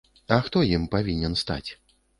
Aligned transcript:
А 0.37 0.39
хто 0.47 0.63
ім 0.79 0.89
павінен 0.97 1.41
стаць? 1.47 1.67